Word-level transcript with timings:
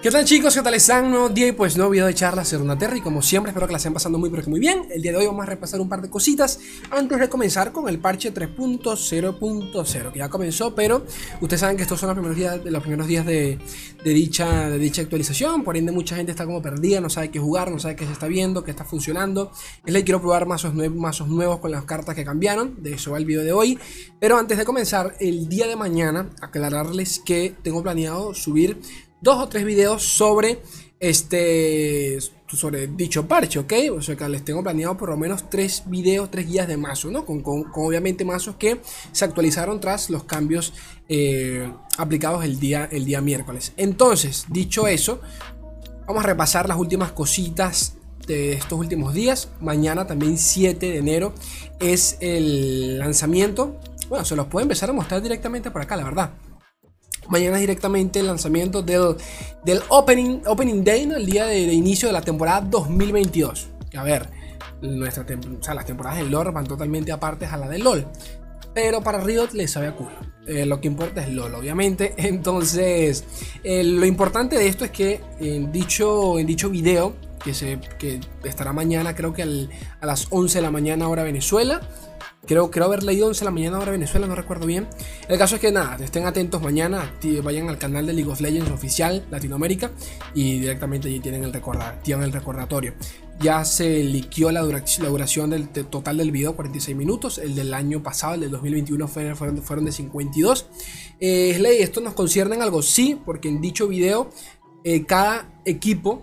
¿Qué 0.00 0.12
tal 0.12 0.24
chicos? 0.24 0.54
¿Qué 0.54 0.62
tal 0.62 0.74
están? 0.74 1.10
Nuevo 1.10 1.28
día 1.28 1.48
y 1.48 1.52
pues 1.52 1.76
nuevo 1.76 1.90
video 1.90 2.06
de 2.06 2.14
charlas 2.14 2.48
de 2.52 2.56
Runaterra 2.56 2.96
y 2.96 3.00
como 3.00 3.20
siempre 3.20 3.50
espero 3.50 3.66
que 3.66 3.72
la 3.72 3.78
estén 3.78 3.92
pasando 3.92 4.16
muy 4.16 4.30
pero 4.30 4.44
que 4.44 4.48
muy 4.48 4.60
bien. 4.60 4.86
El 4.90 5.02
día 5.02 5.10
de 5.10 5.18
hoy 5.18 5.26
vamos 5.26 5.42
a 5.42 5.46
repasar 5.46 5.80
un 5.80 5.88
par 5.88 6.00
de 6.00 6.08
cositas 6.08 6.60
antes 6.92 7.18
de 7.18 7.28
comenzar 7.28 7.72
con 7.72 7.88
el 7.88 7.98
parche 7.98 8.32
3.0.0 8.32 10.12
que 10.12 10.18
ya 10.20 10.28
comenzó, 10.28 10.72
pero 10.72 11.04
ustedes 11.40 11.60
saben 11.60 11.76
que 11.76 11.82
estos 11.82 11.98
son 11.98 12.10
los 12.10 12.14
primeros 12.14 12.36
días, 12.36 12.60
los 12.64 12.80
primeros 12.80 13.08
días 13.08 13.26
de, 13.26 13.58
dicha, 14.04 14.70
de 14.70 14.78
dicha 14.78 15.02
actualización, 15.02 15.64
por 15.64 15.76
ende 15.76 15.90
mucha 15.90 16.14
gente 16.14 16.30
está 16.30 16.46
como 16.46 16.62
perdida, 16.62 17.00
no 17.00 17.10
sabe 17.10 17.32
qué 17.32 17.40
jugar, 17.40 17.68
no 17.72 17.80
sabe 17.80 17.96
qué 17.96 18.06
se 18.06 18.12
está 18.12 18.28
viendo, 18.28 18.62
qué 18.62 18.70
está 18.70 18.84
funcionando. 18.84 19.50
Es 19.84 19.92
le 19.92 20.04
quiero 20.04 20.20
probar 20.20 20.46
mazos, 20.46 20.74
mazos 20.74 21.26
nuevos 21.26 21.58
con 21.58 21.72
las 21.72 21.82
cartas 21.86 22.14
que 22.14 22.24
cambiaron, 22.24 22.80
de 22.84 22.92
eso 22.92 23.10
va 23.10 23.18
el 23.18 23.24
video 23.24 23.42
de 23.42 23.52
hoy. 23.52 23.76
Pero 24.20 24.38
antes 24.38 24.58
de 24.58 24.64
comenzar, 24.64 25.16
el 25.18 25.48
día 25.48 25.66
de 25.66 25.74
mañana, 25.74 26.30
aclararles 26.40 27.18
que 27.18 27.56
tengo 27.64 27.82
planeado 27.82 28.32
subir 28.32 28.80
dos 29.20 29.38
o 29.38 29.48
tres 29.48 29.64
videos 29.64 30.02
sobre 30.02 30.62
este 31.00 32.18
sobre 32.56 32.86
dicho 32.86 33.26
parche, 33.28 33.58
¿ok? 33.58 33.72
O 33.92 34.00
sea 34.00 34.16
que 34.16 34.28
les 34.28 34.44
tengo 34.44 34.62
planeado 34.62 34.96
por 34.96 35.10
lo 35.10 35.16
menos 35.16 35.50
tres 35.50 35.82
videos, 35.86 36.30
tres 36.30 36.46
guías 36.46 36.66
de 36.66 36.76
mazo, 36.76 37.10
¿no? 37.10 37.26
Con, 37.26 37.42
obviamente 37.44 38.24
mazos 38.24 38.56
que 38.56 38.80
se 39.12 39.24
actualizaron 39.24 39.80
tras 39.80 40.08
los 40.08 40.24
cambios 40.24 40.72
eh, 41.08 41.70
aplicados 41.98 42.44
el 42.44 42.58
día, 42.58 42.88
el 42.90 43.04
día 43.04 43.20
miércoles. 43.20 43.72
Entonces, 43.76 44.46
dicho 44.48 44.86
eso, 44.86 45.20
vamos 46.06 46.24
a 46.24 46.26
repasar 46.26 46.68
las 46.68 46.78
últimas 46.78 47.12
cositas 47.12 47.94
de 48.26 48.54
estos 48.54 48.78
últimos 48.78 49.12
días. 49.12 49.50
Mañana 49.60 50.06
también 50.06 50.38
7 50.38 50.86
de 50.86 50.96
enero 50.96 51.34
es 51.80 52.16
el 52.20 52.98
lanzamiento. 52.98 53.76
Bueno, 54.08 54.24
se 54.24 54.36
los 54.36 54.46
puedo 54.46 54.62
empezar 54.62 54.88
a 54.88 54.94
mostrar 54.94 55.20
directamente 55.20 55.70
por 55.70 55.82
acá, 55.82 55.96
la 55.96 56.04
verdad. 56.04 56.30
Mañana 57.28 57.58
directamente 57.58 58.20
el 58.20 58.26
lanzamiento 58.26 58.82
del, 58.82 59.16
del 59.64 59.80
opening, 59.88 60.40
opening 60.46 60.82
Day, 60.82 61.02
el 61.02 61.26
día 61.26 61.46
de, 61.46 61.60
inicio 61.72 62.08
de 62.08 62.12
la 62.12 62.22
temporada 62.22 62.62
2022. 62.62 63.68
A 63.96 64.02
ver, 64.02 64.28
las 64.80 65.86
temporadas 65.86 66.18
del 66.18 66.30
LOL 66.30 66.52
van 66.52 66.66
totalmente 66.66 67.12
apartes 67.12 67.52
a 67.52 67.56
la 67.56 67.68
del 67.68 67.84
LOL. 67.84 68.06
Pero 68.74 69.02
para 69.02 69.20
Riot 69.20 69.52
le 69.52 69.66
sabe 69.66 69.88
a 69.88 69.94
culo. 69.94 70.10
Eh, 70.46 70.64
lo 70.64 70.80
que 70.80 70.88
importa 70.88 71.22
es 71.22 71.32
LOL, 71.32 71.54
obviamente. 71.54 72.14
Entonces, 72.16 73.24
eh, 73.64 73.84
lo 73.84 74.06
importante 74.06 74.56
de 74.56 74.68
esto 74.68 74.84
es 74.84 74.90
que 74.90 75.20
en 75.40 75.72
dicho, 75.72 76.38
en 76.38 76.46
dicho 76.46 76.70
video, 76.70 77.14
que, 77.42 77.54
se, 77.54 77.78
que 77.98 78.20
estará 78.44 78.72
mañana, 78.72 79.14
creo 79.14 79.32
que 79.32 79.42
a 79.42 80.06
las 80.06 80.26
11 80.30 80.58
de 80.58 80.62
la 80.62 80.70
mañana, 80.70 81.08
hora 81.08 81.22
Venezuela 81.22 81.80
Creo, 82.48 82.70
creo 82.70 82.86
haber 82.86 83.02
leído 83.02 83.26
11 83.26 83.40
de 83.40 83.44
la 83.44 83.50
mañana 83.50 83.76
ahora 83.76 83.92
Venezuela, 83.92 84.26
no 84.26 84.34
recuerdo 84.34 84.64
bien. 84.64 84.88
El 85.28 85.36
caso 85.36 85.56
es 85.56 85.60
que 85.60 85.70
nada, 85.70 86.02
estén 86.02 86.24
atentos 86.24 86.62
mañana, 86.62 87.12
vayan 87.42 87.68
al 87.68 87.76
canal 87.76 88.06
de 88.06 88.14
League 88.14 88.30
of 88.30 88.40
Legends 88.40 88.70
oficial 88.70 89.26
Latinoamérica 89.30 89.90
y 90.34 90.58
directamente 90.60 91.08
allí 91.08 91.20
tienen 91.20 91.44
el, 91.44 91.52
tienen 92.02 92.24
el 92.24 92.32
recordatorio. 92.32 92.94
Ya 93.38 93.66
se 93.66 94.02
liquió 94.02 94.50
la, 94.50 94.62
duración, 94.62 95.50
del 95.50 95.68
total 95.68 96.16
del 96.16 96.30
video, 96.30 96.56
46 96.56 96.96
minutos. 96.96 97.36
El 97.36 97.54
del 97.54 97.74
año 97.74 98.02
pasado, 98.02 98.32
el 98.32 98.40
del 98.40 98.50
2021, 98.50 99.06
fueron, 99.08 99.36
fueron 99.36 99.84
de 99.84 99.92
52. 99.92 100.66
Eh, 101.20 101.52
Slay, 101.54 101.82
¿esto 101.82 102.00
nos 102.00 102.14
concierne 102.14 102.56
en 102.56 102.62
algo? 102.62 102.80
Sí, 102.80 103.20
porque 103.26 103.50
en 103.50 103.60
dicho 103.60 103.88
video, 103.88 104.30
eh, 104.84 105.04
cada 105.04 105.60
equipo 105.66 106.22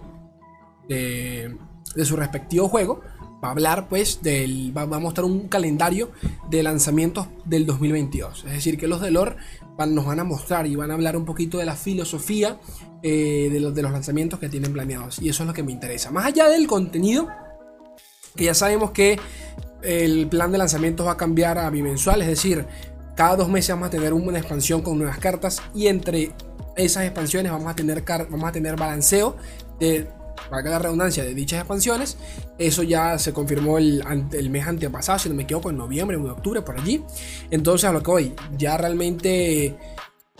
de 0.87 1.55
su 2.03 2.15
respectivo 2.15 2.67
juego 2.67 3.01
va 3.43 3.49
a 3.49 3.51
hablar 3.51 3.87
pues 3.87 4.21
del, 4.21 4.75
va, 4.75 4.83
a 4.83 4.99
mostrar 4.99 5.25
un 5.25 5.47
calendario 5.47 6.11
de 6.49 6.63
lanzamientos 6.63 7.27
del 7.45 7.65
2022. 7.65 8.45
Es 8.45 8.51
decir, 8.51 8.77
que 8.77 8.87
los 8.87 9.01
de 9.01 9.11
lore 9.11 9.35
van, 9.77 9.93
nos 9.93 10.05
van 10.05 10.19
a 10.19 10.23
mostrar 10.23 10.67
y 10.67 10.75
van 10.75 10.91
a 10.91 10.95
hablar 10.95 11.17
un 11.17 11.25
poquito 11.25 11.57
de 11.57 11.65
la 11.65 11.75
filosofía 11.75 12.59
eh, 13.03 13.49
de, 13.51 13.59
los, 13.59 13.73
de 13.73 13.81
los 13.81 13.91
lanzamientos 13.91 14.39
que 14.39 14.49
tienen 14.49 14.73
planeados. 14.73 15.19
Y 15.21 15.29
eso 15.29 15.43
es 15.43 15.47
lo 15.47 15.53
que 15.53 15.63
me 15.63 15.71
interesa. 15.71 16.11
Más 16.11 16.25
allá 16.25 16.49
del 16.49 16.67
contenido, 16.67 17.27
que 18.35 18.45
ya 18.45 18.53
sabemos 18.53 18.91
que 18.91 19.19
el 19.81 20.27
plan 20.27 20.51
de 20.51 20.57
lanzamientos 20.57 21.05
va 21.05 21.11
a 21.11 21.17
cambiar 21.17 21.57
a 21.57 21.69
bimensual, 21.69 22.21
es 22.21 22.27
decir, 22.27 22.65
cada 23.15 23.35
dos 23.35 23.49
meses 23.49 23.69
vamos 23.69 23.87
a 23.87 23.91
tener 23.91 24.13
una 24.13 24.39
expansión 24.39 24.81
con 24.81 24.97
nuevas 24.97 25.19
cartas 25.19 25.61
y 25.73 25.87
entre 25.87 26.31
esas 26.75 27.03
expansiones 27.03 27.51
vamos 27.51 27.71
a 27.71 27.75
tener, 27.75 28.03
vamos 28.29 28.49
a 28.49 28.51
tener 28.51 28.75
balanceo 28.75 29.37
de 29.79 30.07
para 30.49 30.69
la 30.69 30.79
redundancia, 30.79 31.23
de 31.23 31.33
dichas 31.33 31.59
expansiones. 31.59 32.17
Eso 32.57 32.83
ya 32.83 33.17
se 33.17 33.33
confirmó 33.33 33.77
el, 33.77 34.03
el 34.31 34.49
mes 34.49 34.67
antepasado, 34.67 35.19
si 35.19 35.29
no 35.29 35.35
me 35.35 35.43
equivoco, 35.43 35.69
en 35.69 35.77
noviembre 35.77 36.17
o 36.17 36.31
octubre, 36.31 36.61
por 36.61 36.79
allí. 36.79 37.03
Entonces, 37.51 37.89
a 37.89 37.93
lo 37.93 38.01
que 38.01 38.11
voy, 38.11 38.33
ya 38.57 38.77
realmente 38.77 39.75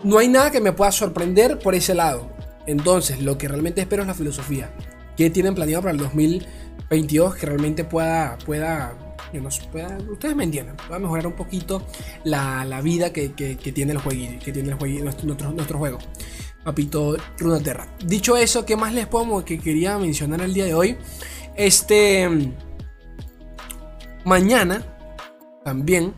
no 0.02 0.18
hay 0.18 0.28
nada 0.28 0.50
que 0.50 0.60
me 0.60 0.72
pueda 0.72 0.92
sorprender 0.92 1.58
por 1.58 1.74
ese 1.74 1.94
lado. 1.94 2.28
Entonces, 2.66 3.22
lo 3.22 3.38
que 3.38 3.48
realmente 3.48 3.80
espero 3.80 4.02
es 4.02 4.08
la 4.08 4.14
filosofía. 4.14 4.70
que 5.16 5.30
tienen 5.30 5.54
planeado 5.54 5.82
para 5.82 5.92
el 5.92 5.98
2022 5.98 7.36
que 7.36 7.46
realmente 7.46 7.84
pueda, 7.84 8.36
pueda, 8.44 8.94
ustedes 9.32 10.36
me 10.36 10.44
entienden, 10.44 10.76
pueda 10.76 10.98
mejorar 10.98 11.26
un 11.26 11.32
poquito 11.32 11.82
la, 12.24 12.66
la 12.66 12.82
vida 12.82 13.14
que, 13.14 13.32
que, 13.32 13.72
tiene 13.72 13.92
el 13.92 13.98
juego, 13.98 14.38
que 14.44 14.52
tiene 14.52 14.70
el 14.70 14.74
juego, 14.74 15.04
nuestro, 15.04 15.52
nuestro 15.52 15.78
juego 15.78 15.98
papito 16.66 17.16
Runaterra. 17.38 17.86
Dicho 18.04 18.36
eso, 18.36 18.66
¿qué 18.66 18.74
más 18.74 18.92
les 18.92 19.06
pongo 19.06 19.44
que 19.44 19.56
quería 19.56 19.96
mencionar 19.98 20.40
el 20.40 20.52
día 20.52 20.64
de 20.64 20.74
hoy? 20.74 20.96
Este. 21.54 22.28
Mañana 24.24 24.84
también. 25.64 26.12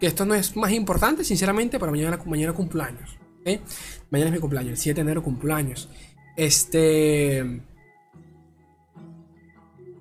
Que 0.00 0.06
esto 0.06 0.24
no 0.24 0.34
es 0.34 0.56
más 0.56 0.72
importante, 0.72 1.22
sinceramente, 1.22 1.78
pero 1.78 1.92
mañana, 1.92 2.18
mañana 2.24 2.54
cumpleaños. 2.54 3.18
Mañana 4.10 4.30
es 4.30 4.32
mi 4.32 4.38
cumpleaños, 4.38 4.70
el 4.70 4.78
7 4.78 4.94
de 4.94 5.02
enero 5.02 5.22
cumpleaños. 5.22 5.90
Este. 6.34 7.60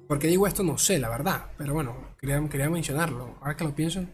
¿Por 0.08 0.18
qué 0.18 0.28
digo 0.28 0.48
esto? 0.48 0.64
No 0.64 0.78
sé, 0.78 0.98
la 0.98 1.10
verdad. 1.10 1.48
Pero 1.58 1.74
bueno, 1.74 2.16
quería, 2.18 2.42
quería 2.48 2.70
mencionarlo. 2.70 3.36
Ahora 3.42 3.58
que 3.58 3.66
lo 3.66 3.76
pienso, 3.76 4.06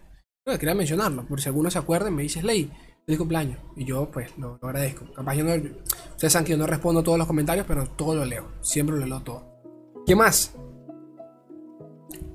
quería 0.46 0.74
mencionarlo. 0.74 1.28
Por 1.28 1.40
si 1.40 1.50
alguno 1.50 1.70
se 1.70 1.78
acuerda, 1.78 2.10
me 2.10 2.24
dices, 2.24 2.44
Ley, 2.44 2.72
feliz 3.06 3.20
cumpleaños. 3.20 3.60
Y 3.76 3.86
yo, 3.86 4.10
pues, 4.12 4.36
lo, 4.38 4.58
agradezco. 4.62 5.06
Capaz 5.14 5.36
yo 5.36 5.44
no. 5.44 5.54
Ustedes 5.54 6.34
saben 6.34 6.46
que 6.46 6.52
yo 6.52 6.58
no 6.58 6.68
respondo 6.68 7.04
todos 7.04 7.18
los 7.18 7.28
comentarios, 7.28 7.66
pero 7.68 7.88
todo 7.88 8.16
lo 8.16 8.26
leo. 8.26 8.48
Siempre 8.62 8.98
lo 8.98 9.06
leo 9.06 9.22
todo. 9.22 9.44
¿Qué 10.06 10.16
más? 10.16 10.54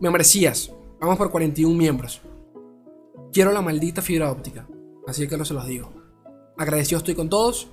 Membresías. 0.01 0.73
Vamos 1.01 1.17
por 1.17 1.31
41 1.31 1.77
miembros. 1.77 2.21
Quiero 3.33 3.53
la 3.53 3.63
maldita 3.63 4.03
fibra 4.03 4.31
óptica. 4.31 4.67
Así 5.07 5.27
que 5.27 5.37
no 5.37 5.45
se 5.45 5.55
los 5.55 5.67
digo. 5.67 5.93
Agradecido 6.57 6.99
estoy 6.99 7.15
con 7.15 7.29
todos, 7.29 7.69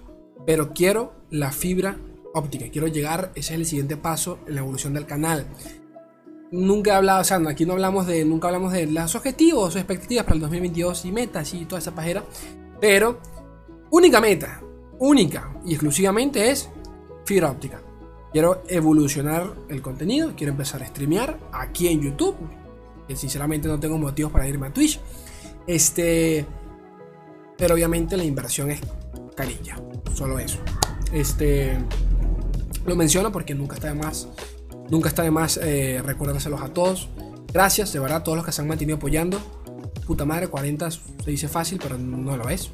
pero 0.45 0.73
quiero 0.73 1.13
la 1.29 1.51
fibra 1.51 1.97
óptica. 2.33 2.67
Quiero 2.71 2.87
llegar, 2.87 3.31
ese 3.35 3.53
es 3.53 3.59
el 3.59 3.65
siguiente 3.65 3.97
paso 3.97 4.39
en 4.47 4.55
la 4.55 4.61
evolución 4.61 4.93
del 4.93 5.05
canal. 5.05 5.45
Nunca 6.51 6.91
he 6.91 6.95
hablado, 6.95 7.21
o 7.21 7.23
sea, 7.25 7.37
aquí 7.49 7.65
no 7.65 7.73
hablamos 7.73 8.07
de, 8.07 8.23
nunca 8.23 8.47
hablamos 8.47 8.71
de 8.71 8.87
los 8.87 9.15
objetivos 9.15 9.75
o 9.75 9.77
expectativas 9.77 10.23
para 10.23 10.35
el 10.35 10.41
2022 10.41 11.05
y 11.05 11.11
metas 11.11 11.53
y 11.53 11.65
toda 11.65 11.79
esa 11.79 11.93
pajera. 11.93 12.23
Pero, 12.79 13.19
única 13.91 14.21
meta, 14.21 14.61
única 14.99 15.59
y 15.65 15.71
exclusivamente 15.71 16.51
es 16.51 16.69
fibra 17.25 17.51
óptica. 17.51 17.81
Quiero 18.31 18.63
evolucionar 18.67 19.53
el 19.69 19.81
contenido, 19.81 20.33
quiero 20.35 20.51
empezar 20.51 20.83
a 20.83 20.87
streamear 20.87 21.39
aquí 21.51 21.87
en 21.87 22.01
YouTube, 22.01 22.35
que 23.07 23.15
sinceramente 23.15 23.67
no 23.67 23.79
tengo 23.79 23.97
motivos 23.97 24.31
para 24.31 24.47
irme 24.47 24.67
a 24.67 24.73
Twitch. 24.73 24.99
Este, 25.65 26.45
pero 27.57 27.73
obviamente 27.73 28.15
la 28.15 28.23
inversión 28.23 28.71
es 28.71 28.79
carilla, 29.35 29.81
solo 30.13 30.39
eso. 30.39 30.59
Este, 31.11 31.77
lo 32.85 32.95
menciono 32.95 33.31
porque 33.31 33.55
nunca 33.55 33.75
está 33.75 33.87
de 33.87 33.95
más, 33.95 34.27
nunca 34.89 35.09
está 35.09 35.23
de 35.23 35.31
más 35.31 35.57
eh, 35.57 36.01
recordárselos 36.03 36.61
a 36.61 36.69
todos. 36.69 37.09
Gracias 37.53 37.93
de 37.93 37.99
verdad 37.99 38.17
a 38.17 38.23
todos 38.23 38.37
los 38.37 38.45
que 38.45 38.51
se 38.51 38.61
han 38.61 38.67
mantenido 38.67 38.97
apoyando 38.97 39.39
puta 40.07 40.25
madre, 40.25 40.47
40 40.47 40.89
se 40.89 41.01
dice 41.25 41.49
fácil, 41.49 41.79
pero 41.81 41.97
no 41.97 42.37
lo 42.37 42.49
es. 42.49 42.71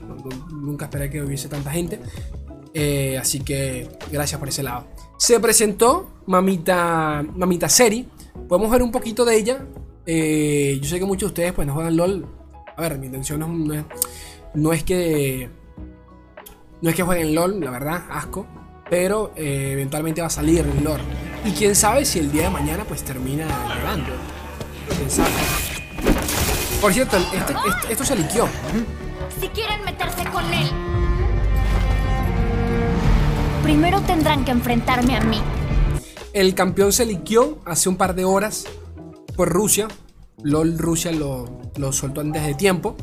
Nunca 0.52 0.86
esperé 0.86 1.10
que 1.10 1.22
hubiese 1.22 1.50
tanta 1.50 1.72
gente. 1.72 2.00
Eh, 2.74 3.18
así 3.18 3.40
que 3.40 3.90
gracias 4.12 4.40
por 4.40 4.48
ese 4.48 4.64
lado. 4.64 4.86
Se 5.18 5.40
presentó 5.40 6.12
Mamita, 6.28 7.26
Mamita 7.36 7.68
Seri. 7.68 8.08
Podemos 8.48 8.72
ver 8.72 8.84
un 8.84 8.92
poquito 8.92 9.26
de 9.26 9.36
ella. 9.36 9.66
Eh, 10.06 10.80
yo 10.82 10.88
sé 10.88 11.00
que 11.00 11.06
muchos 11.06 11.30
de 11.30 11.32
ustedes 11.32 11.54
pues 11.54 11.68
no 11.68 11.74
juegan 11.74 11.98
LOL. 11.98 12.26
A 12.78 12.82
ver, 12.82 12.98
mi 13.00 13.08
intención 13.08 13.40
no 13.40 13.74
es, 13.74 13.84
no 14.54 14.74
es, 14.74 14.84
que 14.84 15.50
no 16.82 16.90
es 16.90 16.96
que 16.96 17.04
jueguen 17.04 17.34
LOL, 17.34 17.60
la 17.60 17.72
verdad, 17.72 18.04
asco. 18.10 18.46
Pero 18.90 19.32
eh, 19.36 19.70
eventualmente 19.72 20.22
va 20.22 20.28
a 20.28 20.30
salir 20.30 20.60
el 20.60 20.84
LOL. 20.84 21.02
Y 21.46 21.52
quién 21.52 21.76
sabe 21.76 22.06
si 22.06 22.20
el 22.20 22.32
día 22.32 22.44
de 22.44 22.50
mañana 22.52 22.84
pues 22.86 23.04
termina 23.04 23.48
llegando. 23.76 24.12
Quién 24.96 25.10
sabe. 25.10 25.73
Por 26.84 26.94
cierto, 26.94 27.16
este, 27.16 27.54
este, 27.54 27.94
esto 27.94 28.04
se 28.04 28.14
liquió. 28.14 28.46
Si 29.40 29.48
quieren 29.48 29.86
meterse 29.86 30.26
con 30.26 30.44
él, 30.54 30.70
primero 33.64 34.02
tendrán 34.02 34.44
que 34.44 34.52
enfrentarme 34.52 35.16
a 35.16 35.22
mí. 35.22 35.40
El 36.34 36.54
campeón 36.56 36.92
se 36.92 37.06
liquió 37.06 37.60
hace 37.64 37.88
un 37.88 37.96
par 37.96 38.16
de 38.16 38.26
horas 38.26 38.66
por 39.38 39.48
Rusia. 39.48 39.88
LOL 40.42 40.78
Rusia 40.78 41.14
lo, 41.14 41.48
soltó 41.94 42.20
antes 42.20 42.46
de 42.46 42.54
tiempo. 42.54 42.98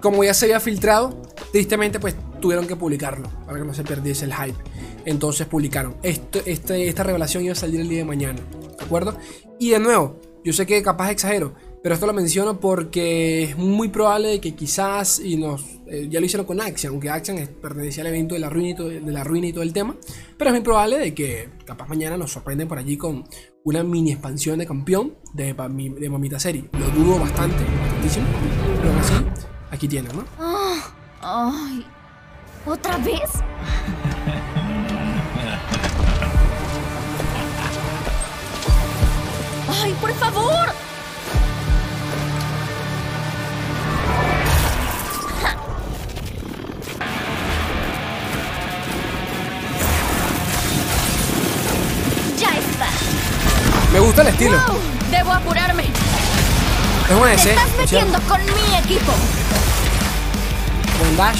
Como 0.00 0.22
ya 0.22 0.34
se 0.34 0.44
había 0.44 0.60
filtrado, 0.60 1.20
tristemente 1.50 1.98
pues 1.98 2.14
tuvieron 2.40 2.68
que 2.68 2.76
publicarlo 2.76 3.28
para 3.44 3.58
que 3.58 3.64
no 3.64 3.74
se 3.74 3.82
perdiese 3.82 4.26
el 4.26 4.34
hype. 4.34 4.62
Entonces 5.04 5.48
publicaron. 5.48 5.96
Esto, 6.04 6.38
este, 6.46 6.88
esta 6.88 7.02
revelación 7.02 7.42
iba 7.42 7.54
a 7.54 7.56
salir 7.56 7.80
el 7.80 7.88
día 7.88 7.98
de 7.98 8.04
mañana. 8.04 8.38
¿De 8.78 8.84
acuerdo? 8.84 9.18
Y 9.58 9.70
de 9.70 9.80
nuevo, 9.80 10.20
yo 10.44 10.52
sé 10.52 10.64
que 10.64 10.80
capaz 10.80 11.10
exagero, 11.10 11.54
pero 11.84 11.94
esto 11.96 12.06
lo 12.06 12.14
menciono 12.14 12.58
porque 12.60 13.42
es 13.42 13.58
muy 13.58 13.88
probable 13.88 14.40
que 14.40 14.54
quizás, 14.54 15.20
y 15.22 15.36
nos, 15.36 15.62
eh, 15.86 16.08
ya 16.08 16.18
lo 16.18 16.24
hicieron 16.24 16.46
con 16.46 16.58
Action, 16.62 16.92
aunque 16.92 17.10
Action 17.10 17.36
pertenecía 17.60 18.02
al 18.02 18.06
evento 18.06 18.34
de 18.34 18.40
la, 18.40 18.48
ruina 18.48 18.70
y 18.70 18.74
todo, 18.74 18.88
de 18.88 19.02
la 19.02 19.22
ruina 19.22 19.48
y 19.48 19.52
todo 19.52 19.62
el 19.62 19.74
tema, 19.74 19.94
pero 20.38 20.48
es 20.48 20.54
muy 20.54 20.62
probable 20.62 20.98
de 20.98 21.12
que 21.12 21.50
capaz 21.66 21.86
mañana 21.86 22.16
nos 22.16 22.32
sorprenden 22.32 22.68
por 22.68 22.78
allí 22.78 22.96
con 22.96 23.24
una 23.64 23.82
mini 23.84 24.12
expansión 24.12 24.58
de 24.60 24.66
campeón 24.66 25.18
de, 25.34 25.52
de 25.52 26.08
Mamita 26.08 26.40
Serie. 26.40 26.64
Lo 26.72 26.88
dudo 26.88 27.18
bastante, 27.18 27.62
bastantísimo, 27.82 28.28
pero 28.78 28.88
aún 28.88 29.00
así, 29.00 29.12
aquí 29.70 29.86
tienen, 29.86 30.16
¿no? 30.16 30.24
ay, 31.20 31.84
¿Otra 32.64 32.96
vez? 32.96 33.30
¡Ay, 39.82 39.94
por 40.00 40.14
favor! 40.14 40.83
Me 53.94 54.00
gusta 54.00 54.22
el 54.22 54.28
estilo. 54.28 54.58
debo 55.12 55.32
apurarme. 55.32 55.84
Es 55.84 57.14
un 57.14 57.22
Te 57.22 57.50
estás 57.50 57.68
metiendo 57.78 58.18
con 58.22 58.40
mi 58.44 58.76
equipo. 58.76 59.12
Buen 60.98 61.16
dash. 61.16 61.38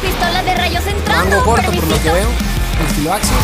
Pistola 0.00 0.44
de 0.44 0.54
rayos 0.54 0.86
entrando. 0.86 1.38
Mango 1.38 1.44
corto 1.44 1.72
por 1.72 1.88
lo 1.88 2.00
que 2.00 2.12
veo. 2.12 2.28
El 2.78 2.86
estilo 2.86 3.12
Axel. 3.12 3.36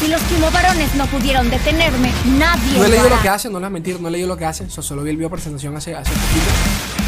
Si 0.00 0.08
los 0.08 0.52
varones 0.52 0.92
no 0.96 1.06
pudieron 1.06 1.48
detenerme, 1.50 2.10
nadie. 2.36 2.78
No 2.78 2.84
he 2.84 2.88
leído 2.88 3.08
lo, 3.08 3.22
que 3.22 3.28
hacen, 3.28 3.52
no 3.52 3.60
les 3.60 3.70
mentir, 3.70 4.00
no 4.00 4.08
he 4.08 4.10
leído 4.10 4.26
lo 4.26 4.36
que 4.36 4.46
hacen. 4.46 4.68
solo 4.68 5.04
vi 5.04 5.10
el 5.10 5.16
video 5.16 5.30
presentación 5.30 5.76
hace, 5.76 5.94
hace 5.94 6.10
poquito. 6.10 6.50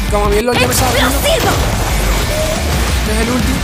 Como 0.09 0.29
bien 0.29 0.45
lo 0.45 0.53
me 0.53 0.63
estaba 0.63 0.89
Este 0.89 1.03
es 3.11 3.19
el 3.19 3.29
último. 3.29 3.57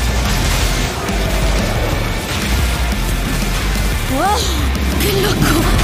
¡Oh! 4.19 4.39
¡Qué 5.01 5.21
loco! 5.21 5.82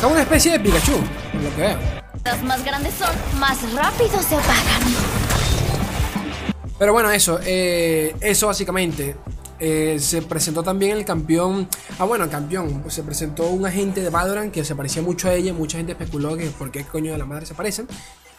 Como 0.00 0.12
una 0.12 0.22
especie 0.22 0.52
de 0.52 0.60
Pikachu, 0.60 0.92
lo 0.92 1.56
que 1.56 1.60
veo. 1.60 1.78
Los 2.24 2.42
más 2.42 2.64
grandes 2.64 2.94
son, 2.94 3.40
más 3.40 3.72
rápido 3.72 4.22
se 4.22 4.36
apagan. 4.36 4.82
Pero 6.78 6.92
bueno, 6.92 7.10
eso, 7.10 7.40
eh, 7.44 8.14
eso 8.20 8.46
básicamente. 8.46 9.16
Eh, 9.60 9.96
se 9.98 10.22
presentó 10.22 10.62
también 10.62 10.96
el 10.96 11.04
campeón. 11.04 11.68
Ah, 11.98 12.04
bueno, 12.04 12.24
el 12.24 12.30
campeón. 12.30 12.80
Pues 12.82 12.94
se 12.94 13.02
presentó 13.02 13.48
un 13.48 13.66
agente 13.66 14.00
de 14.00 14.10
Valorant 14.10 14.52
que 14.52 14.64
se 14.64 14.76
parecía 14.76 15.02
mucho 15.02 15.28
a 15.28 15.34
ella. 15.34 15.52
Mucha 15.52 15.78
gente 15.78 15.92
especuló 15.92 16.36
que 16.36 16.46
por 16.46 16.70
qué 16.70 16.84
coño 16.84 17.10
de 17.12 17.18
la 17.18 17.24
madre 17.24 17.46
se 17.46 17.54
parecen. 17.54 17.88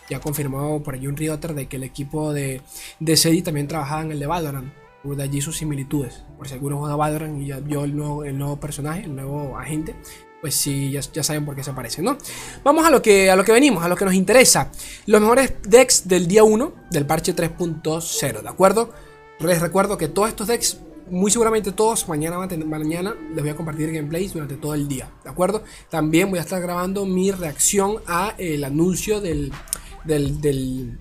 Ya 0.09 0.21
confirmó 0.21 0.81
por 0.81 0.93
allí 0.93 1.07
un 1.07 1.17
Rioter 1.17 1.53
de 1.53 1.67
que 1.67 1.75
el 1.75 1.83
equipo 1.83 2.31
de, 2.31 2.61
de 2.99 3.41
también 3.43 3.67
trabajaba 3.67 4.03
en 4.03 4.13
el 4.13 4.19
de 4.19 4.27
Valorant. 4.27 4.73
De 5.03 5.23
allí 5.23 5.41
sus 5.41 5.57
similitudes. 5.57 6.23
Por 6.37 6.47
si 6.47 6.53
alguno 6.53 6.77
juega 6.77 6.95
Valorant 6.95 7.41
y 7.41 7.47
ya 7.47 7.59
vio 7.59 7.83
el 7.83 7.95
nuevo, 7.95 8.23
el 8.23 8.37
nuevo 8.37 8.57
personaje, 8.57 9.03
el 9.03 9.15
nuevo 9.15 9.57
agente, 9.57 9.95
pues 10.41 10.55
sí, 10.55 10.91
ya, 10.91 11.23
saben 11.23 11.45
por 11.45 11.55
qué 11.55 11.63
se 11.63 11.71
aparecen, 11.71 12.05
¿no? 12.05 12.17
Vamos 12.63 12.85
a 12.85 12.89
lo, 12.89 13.01
que, 13.01 13.29
a 13.29 13.35
lo 13.35 13.43
que 13.43 13.51
venimos, 13.51 13.83
a 13.83 13.87
lo 13.87 13.95
que 13.95 14.05
nos 14.05 14.13
interesa. 14.13 14.71
Los 15.05 15.21
mejores 15.21 15.53
decks 15.63 16.07
del 16.07 16.27
día 16.27 16.43
1 16.43 16.73
del 16.91 17.05
parche 17.05 17.35
3.0, 17.35 18.41
¿de 18.41 18.49
acuerdo? 18.49 18.93
Les 19.39 19.61
recuerdo 19.61 19.97
que 19.97 20.07
todos 20.07 20.29
estos 20.29 20.47
decks, 20.47 20.79
muy 21.09 21.31
seguramente 21.31 21.71
todos, 21.71 22.07
mañana, 22.07 22.37
mañana 22.65 23.15
les 23.33 23.41
voy 23.41 23.49
a 23.49 23.55
compartir 23.55 23.91
gameplays 23.91 24.33
durante 24.33 24.55
todo 24.55 24.73
el 24.75 24.87
día, 24.87 25.09
¿de 25.23 25.29
acuerdo? 25.29 25.63
También 25.89 26.29
voy 26.29 26.39
a 26.39 26.43
estar 26.43 26.61
grabando 26.61 27.05
mi 27.05 27.31
reacción 27.31 27.97
a 28.07 28.35
el 28.37 28.63
anuncio 28.63 29.19
del, 29.19 29.51
del, 30.05 30.39
del 30.41 30.97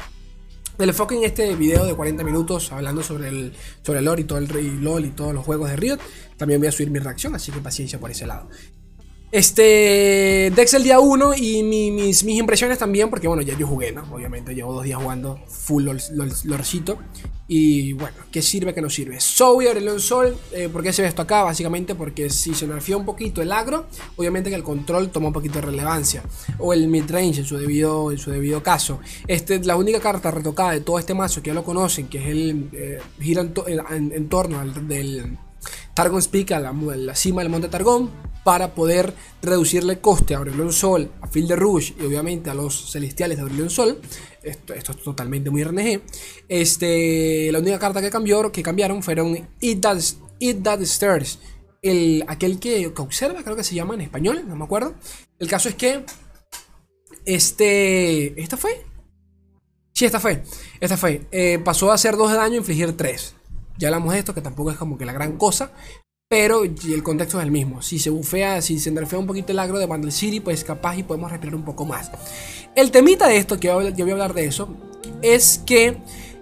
enfoque 0.79 1.17
en 1.17 1.25
este 1.25 1.55
video 1.57 1.85
de 1.85 1.95
40 1.95 2.23
minutos 2.25 2.73
hablando 2.73 3.03
sobre 3.03 3.29
el, 3.29 3.53
sobre 3.83 3.99
el 3.99 4.05
lore 4.05 4.23
y 4.23 4.25
todo 4.25 4.39
el 4.39 4.51
y 4.57 4.81
LOL 4.81 5.05
y 5.05 5.11
todos 5.11 5.35
los 5.35 5.45
juegos 5.45 5.71
de 5.71 5.77
Riot. 5.77 5.99
También 6.37 6.61
voy 6.61 6.69
a 6.69 6.73
subir 6.73 6.91
mi 6.91 7.01
reacción, 7.01 7.35
así 7.35 7.51
que 7.51 7.61
paciencia 7.61 7.99
por 7.99 8.11
ese 8.11 8.27
lado. 8.27 8.49
Este, 9.31 10.51
Dex 10.57 10.73
el 10.73 10.85
día 10.85 11.01
1 11.01 11.35
y 11.37 11.63
mis, 11.63 12.25
mis 12.25 12.39
impresiones 12.39 12.79
también, 12.79 13.11
porque 13.11 13.29
bueno, 13.29 13.43
ya 13.43 13.57
yo 13.59 13.67
jugué, 13.67 13.93
¿no? 13.93 14.03
Obviamente 14.11 14.55
llevo 14.55 14.73
dos 14.73 14.85
días 14.85 15.01
jugando 15.01 15.39
full 15.47 15.87
lorcito. 16.45 16.99
Y 17.51 17.95
bueno, 17.95 18.17
¿qué 18.31 18.43
sirve, 18.43 18.75
qué 18.75 18.83
no 18.83 18.91
sirve? 18.91 19.21
Zoe, 19.21 19.71
el 19.71 20.01
Sol, 20.01 20.37
eh, 20.53 20.69
¿por 20.71 20.83
qué 20.83 20.93
se 20.93 21.01
ve 21.01 21.09
esto 21.09 21.23
acá? 21.23 21.43
Básicamente 21.43 21.95
porque 21.95 22.29
si 22.29 22.55
se 22.55 22.67
nerfeó 22.67 22.99
un 22.99 23.07
poquito 23.07 23.41
el 23.41 23.53
agro, 23.53 23.87
obviamente 24.17 24.51
que 24.51 24.57
el 24.57 24.63
control 24.63 25.11
toma 25.11 25.29
un 25.29 25.33
poquito 25.33 25.55
de 25.55 25.67
relevancia. 25.67 26.23
O 26.59 26.73
el 26.73 26.89
midrange 26.89 27.41
en 27.41 27.47
su 27.47 27.57
debido, 27.57 28.11
en 28.11 28.19
su 28.19 28.31
debido 28.31 28.63
caso. 28.63 29.01
Este, 29.27 29.63
la 29.65 29.77
única 29.77 30.01
carta 30.01 30.31
retocada 30.31 30.73
de 30.73 30.81
todo 30.81 30.99
este 30.99 31.15
mazo 31.15 31.43
que 31.43 31.49
ya 31.49 31.55
lo 31.55 31.65
conocen, 31.65 32.09
que 32.09 32.19
es 32.19 32.27
el 32.27 32.69
eh, 32.73 32.99
gira 33.21 33.43
en, 33.67 34.29
torno 34.29 34.61
al 34.61 34.87
del 34.87 35.39
Targon 35.95 36.21
Speak, 36.21 36.53
a 36.53 36.61
la, 36.61 36.73
la 36.73 37.15
cima 37.15 37.43
del 37.43 37.51
monte 37.51 37.69
Targon 37.69 38.11
para 38.49 38.75
poder 38.75 39.13
reducirle 39.43 40.01
coste 40.01 40.35
a 40.35 40.39
Aurelion 40.39 40.73
Sol, 40.73 41.13
a 41.21 41.27
Field 41.27 41.51
de 41.51 41.57
Rouge 41.57 41.93
y 42.01 42.07
obviamente 42.07 42.49
a 42.49 42.55
los 42.55 42.93
celestiales 42.93 43.37
de 43.37 43.43
Aurelion 43.43 43.69
Sol. 43.69 44.01
Esto, 44.43 44.73
es 44.73 44.85
totalmente 44.85 45.51
muy 45.51 45.63
RNG. 45.63 46.01
Este, 46.49 47.53
la 47.53 47.59
única 47.59 47.79
carta 47.79 48.01
que, 48.01 48.09
cambió, 48.09 48.51
que 48.51 48.63
cambiaron 48.63 49.03
fueron 49.03 49.47
It 49.61 49.83
That, 49.83 49.99
It 50.39 50.63
That 50.63 50.81
Stairs. 50.81 51.41
El, 51.83 52.25
aquel 52.27 52.59
que, 52.59 52.91
observa, 52.97 53.45
creo 53.45 53.55
que 53.55 53.65
se 53.65 53.75
llama 53.75 53.93
en 53.93 54.01
español, 54.01 54.43
no 54.49 54.57
me 54.57 54.65
acuerdo. 54.65 54.95
El 55.39 55.47
caso 55.47 55.69
es 55.69 55.75
que. 55.75 56.07
Este. 57.27 58.41
¿Esta 58.41 58.57
fue? 58.57 58.83
Sí, 59.93 60.07
esta 60.07 60.21
fue. 60.21 60.43
Esta 60.81 60.97
fue. 60.97 61.27
Eh, 61.33 61.61
pasó 61.63 61.91
a 61.91 61.97
hacer 61.97 62.17
2 62.17 62.31
de 62.31 62.37
daño 62.39 62.55
e 62.55 62.59
infligir 62.61 62.97
3. 62.97 63.35
Ya 63.77 63.89
hablamos 63.89 64.15
de 64.15 64.21
esto, 64.21 64.33
que 64.33 64.41
tampoco 64.41 64.71
es 64.71 64.79
como 64.79 64.97
que 64.97 65.05
la 65.05 65.13
gran 65.13 65.37
cosa. 65.37 65.71
Pero 66.31 66.63
el 66.65 67.03
contexto 67.03 67.39
es 67.39 67.47
el 67.47 67.51
mismo. 67.51 67.81
Si 67.81 67.99
se 67.99 68.11
bufea, 68.11 68.61
si 68.61 68.79
se 68.79 68.91
nerfea 68.91 69.19
un 69.19 69.27
poquito 69.27 69.53
el 69.53 69.59
agro 69.59 69.79
de 69.79 69.87
Bundle 69.87 70.11
City, 70.11 70.41
pues 70.41 70.63
capaz 70.63 70.95
y 70.99 71.03
podemos 71.03 71.31
respirar 71.31 71.55
un 71.55 71.65
poco 71.65 71.87
más. 71.87 72.11
El 72.75 72.91
temita 72.91 73.27
de 73.27 73.39
esto, 73.39 73.59
que 73.59 73.69
yo 73.69 73.75
voy 73.81 74.11
a 74.11 74.13
hablar 74.13 74.35
de 74.35 74.45
eso, 74.45 74.69
es 75.23 75.63
que 75.65 75.97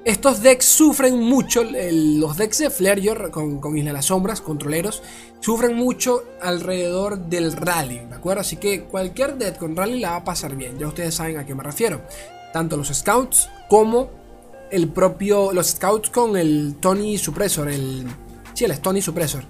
estos 0.05 0.43
decks 0.43 0.65
sufren 0.65 1.17
mucho, 1.21 1.63
los 1.63 2.37
decks 2.37 2.59
de 2.59 2.71
Flare 2.71 3.31
con, 3.31 3.61
con 3.61 3.79
Isla 3.79 3.91
de 3.91 3.93
las 3.93 4.07
Sombras, 4.07 4.41
controleros, 4.41 5.05
sufren 5.39 5.77
mucho 5.77 6.25
alrededor 6.41 7.19
del 7.29 7.53
rally, 7.53 8.01
¿de 8.01 8.17
acuerdo? 8.17 8.41
Así 8.41 8.57
que 8.57 8.87
cualquier 8.87 9.37
deck 9.37 9.57
con 9.57 9.77
rally 9.77 10.01
la 10.01 10.11
va 10.11 10.17
a 10.17 10.25
pasar 10.25 10.57
bien, 10.57 10.81
ya 10.81 10.89
ustedes 10.89 11.15
saben 11.15 11.39
a 11.39 11.47
qué 11.47 11.55
me 11.55 11.63
refiero. 11.63 12.03
Tanto 12.53 12.77
los 12.77 12.89
scouts 12.89 13.49
como 13.71 14.11
el 14.73 14.89
propio, 14.89 15.53
los 15.53 15.69
scouts 15.69 16.11
con 16.11 16.37
el 16.37 16.75
Tony 16.81 17.19
Suppressor, 17.19 17.69
el, 17.69 18.05
sí, 18.53 18.65
el 18.65 18.81
Tony 18.81 19.01
Suppressor 19.01 19.45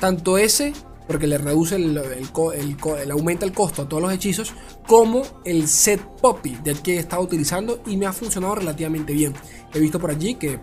tanto 0.00 0.38
ese, 0.38 0.72
porque 1.06 1.26
le 1.26 1.38
reduce 1.38 1.76
el, 1.76 1.96
el, 1.96 3.10
aumenta 3.10 3.46
el 3.46 3.52
costo 3.52 3.82
a 3.82 3.88
todos 3.88 4.02
los 4.02 4.12
hechizos, 4.12 4.52
como 4.86 5.22
el 5.44 5.66
set 5.66 6.00
Poppy 6.20 6.56
del 6.62 6.82
que 6.82 6.96
he 6.96 6.98
estado 6.98 7.22
utilizando 7.22 7.80
y 7.86 7.96
me 7.96 8.06
ha 8.06 8.12
funcionado 8.12 8.54
relativamente 8.54 9.12
bien. 9.14 9.32
He 9.72 9.80
visto 9.80 9.98
por 9.98 10.10
allí 10.10 10.34
que 10.34 10.58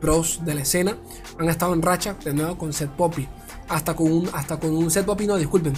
pros 0.00 0.44
de 0.44 0.54
la 0.54 0.62
escena 0.62 0.96
han 1.38 1.48
estado 1.48 1.74
en 1.74 1.82
racha 1.82 2.16
de 2.24 2.32
nuevo 2.32 2.56
con 2.56 2.72
set 2.72 2.90
Poppy. 2.90 3.28
Hasta 3.68 3.94
con 3.94 4.10
un, 4.10 4.30
hasta 4.32 4.58
con 4.58 4.74
un 4.74 4.90
set 4.90 5.04
Poppy, 5.04 5.26
no, 5.26 5.36
disculpen. 5.36 5.74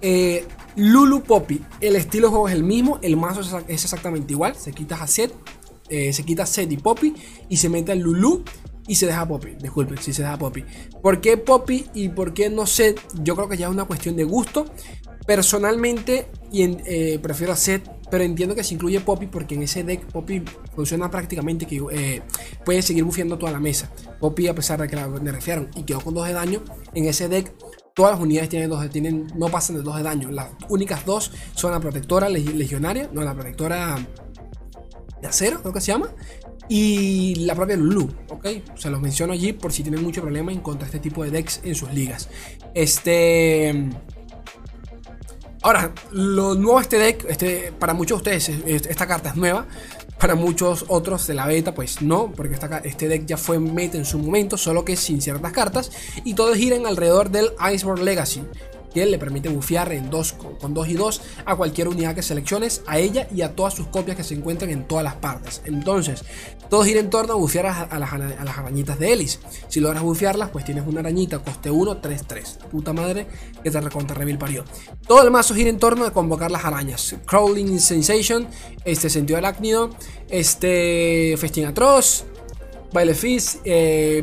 Eh, 0.00 0.46
Lulu 0.76 1.22
Poppy, 1.22 1.60
el 1.80 1.96
estilo 1.96 2.26
de 2.26 2.30
juego 2.30 2.48
es 2.48 2.54
el 2.54 2.64
mismo, 2.64 2.98
el 3.02 3.16
mazo 3.16 3.40
es 3.66 3.84
exactamente 3.84 4.32
igual. 4.32 4.54
Se 4.56 4.72
quita 4.72 5.02
a 5.02 5.06
set, 5.06 5.32
eh, 5.88 6.12
se 6.12 6.24
quita 6.24 6.44
set 6.44 6.70
y 6.70 6.76
Poppy 6.76 7.14
y 7.48 7.56
se 7.56 7.68
mete 7.68 7.92
al 7.92 8.00
Lulu 8.00 8.44
y 8.86 8.94
se 8.94 9.06
deja 9.06 9.26
Poppy. 9.26 9.56
Disculpen, 9.60 9.98
si 9.98 10.12
se 10.12 10.22
deja 10.22 10.38
Poppy. 10.38 10.64
¿Por 11.02 11.20
qué 11.20 11.36
Poppy 11.36 11.86
y 11.94 12.08
por 12.08 12.34
qué 12.34 12.50
no 12.50 12.66
Set? 12.66 13.00
Yo 13.22 13.36
creo 13.36 13.48
que 13.48 13.56
ya 13.56 13.66
es 13.66 13.72
una 13.72 13.84
cuestión 13.84 14.16
de 14.16 14.24
gusto. 14.24 14.66
Personalmente 15.26 16.26
y 16.50 16.64
eh, 16.64 17.20
prefiero 17.22 17.52
a 17.52 17.56
Set, 17.56 17.88
pero 18.10 18.24
entiendo 18.24 18.54
que 18.56 18.64
se 18.64 18.74
incluye 18.74 19.00
Poppy 19.00 19.26
porque 19.26 19.54
en 19.54 19.62
ese 19.62 19.84
deck 19.84 20.04
Poppy 20.06 20.42
funciona 20.74 21.10
prácticamente 21.10 21.64
que 21.64 21.80
eh, 21.92 22.22
puede 22.64 22.82
seguir 22.82 23.04
bufeando 23.04 23.38
toda 23.38 23.52
la 23.52 23.60
mesa. 23.60 23.90
Poppy, 24.18 24.48
a 24.48 24.54
pesar 24.54 24.80
de 24.80 24.88
que 24.88 24.96
la 24.96 25.06
nerfearon 25.06 25.70
y 25.76 25.84
quedó 25.84 26.00
con 26.00 26.14
2 26.14 26.26
de 26.26 26.32
daño, 26.32 26.62
en 26.92 27.06
ese 27.06 27.28
deck 27.28 27.52
todas 27.94 28.12
las 28.12 28.20
unidades 28.20 28.48
tienen 28.48 28.68
dos, 28.68 28.90
tienen, 28.90 29.26
no 29.36 29.48
pasan 29.48 29.76
de 29.76 29.82
2 29.82 29.96
de 29.96 30.02
daño. 30.02 30.30
Las 30.30 30.48
únicas 30.68 31.04
dos 31.04 31.30
son 31.54 31.70
la 31.70 31.80
protectora 31.80 32.28
legionaria, 32.28 33.08
no 33.12 33.22
la 33.22 33.34
protectora 33.34 33.96
de 35.20 35.28
acero, 35.28 35.60
creo 35.60 35.72
que 35.72 35.80
se 35.80 35.92
llama, 35.92 36.10
y 36.68 37.34
la 37.36 37.54
propia 37.54 37.76
Lulu, 37.76 38.08
¿ok? 38.28 38.46
Se 38.76 38.90
los 38.90 39.00
menciono 39.00 39.32
allí 39.32 39.52
por 39.52 39.72
si 39.72 39.82
tienen 39.82 40.02
mucho 40.02 40.22
problema 40.22 40.52
en 40.52 40.60
contra 40.60 40.86
este 40.86 40.98
tipo 40.98 41.24
de 41.24 41.30
decks 41.30 41.60
en 41.64 41.74
sus 41.74 41.92
ligas. 41.92 42.28
Este. 42.74 43.90
Ahora, 45.62 45.92
lo 46.10 46.54
nuevo 46.54 46.80
este 46.80 46.98
deck, 46.98 47.24
este, 47.28 47.72
para 47.78 47.94
muchos 47.94 48.22
de 48.22 48.36
ustedes, 48.36 48.86
esta 48.88 49.06
carta 49.06 49.30
es 49.30 49.36
nueva. 49.36 49.66
Para 50.18 50.34
muchos 50.34 50.84
otros 50.88 51.26
de 51.26 51.34
la 51.34 51.46
beta, 51.46 51.74
pues 51.74 52.00
no, 52.00 52.32
porque 52.32 52.54
esta, 52.54 52.78
este 52.78 53.08
deck 53.08 53.26
ya 53.26 53.36
fue 53.36 53.58
meta 53.58 53.96
en 53.96 54.04
su 54.04 54.18
momento, 54.18 54.56
solo 54.56 54.84
que 54.84 54.96
sin 54.96 55.20
ciertas 55.20 55.52
cartas. 55.52 55.90
Y 56.24 56.34
todos 56.34 56.56
giran 56.56 56.86
alrededor 56.86 57.30
del 57.30 57.50
Iceborne 57.72 58.04
Legacy, 58.04 58.42
que 58.92 59.06
le 59.06 59.18
permite 59.18 59.48
bufear 59.48 59.92
en 59.92 60.10
dos, 60.10 60.32
con 60.32 60.74
2 60.74 60.88
y 60.88 60.94
2 60.94 61.20
a 61.44 61.56
cualquier 61.56 61.88
unidad 61.88 62.14
que 62.14 62.22
selecciones, 62.22 62.82
a 62.86 62.98
ella 62.98 63.28
y 63.34 63.42
a 63.42 63.54
todas 63.54 63.74
sus 63.74 63.86
copias 63.88 64.16
que 64.16 64.24
se 64.24 64.34
encuentran 64.34 64.70
en 64.70 64.86
todas 64.86 65.04
las 65.04 65.14
partes. 65.14 65.62
Entonces, 65.64 66.24
todo 66.68 66.84
gira 66.84 67.00
en 67.00 67.10
torno 67.10 67.34
a 67.34 67.36
bufear 67.36 67.66
a, 67.66 67.98
las, 67.98 68.12
arañitas 68.12 68.98
de 68.98 69.12
Ellis. 69.12 69.40
Si 69.68 69.80
logras 69.80 70.02
bufearlas, 70.02 70.50
pues 70.50 70.64
tienes 70.64 70.86
una 70.86 71.00
arañita, 71.00 71.38
coste 71.38 71.70
1, 71.70 71.98
3, 71.98 72.22
3. 72.26 72.58
Puta 72.70 72.92
madre 72.92 73.26
que 73.62 73.70
te 73.70 73.80
recontra 73.80 74.16
revil 74.16 74.38
parió. 74.38 74.64
Todo 75.06 75.22
el 75.22 75.30
mazo 75.30 75.54
gira 75.54 75.70
en 75.70 75.78
torno 75.78 76.04
a 76.04 76.12
convocar 76.12 76.50
las 76.50 76.64
arañas. 76.64 77.16
Crawling 77.26 77.78
Sensation, 77.80 78.46
este 78.84 79.10
sentido 79.10 79.38
arácnido, 79.38 79.90
este 80.28 81.36
festín 81.38 81.66
atroz, 81.66 82.24
Baile 82.92 83.14
Fizz, 83.14 83.60
eh, 83.64 84.22